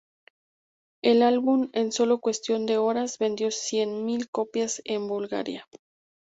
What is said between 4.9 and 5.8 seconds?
Bulgaria.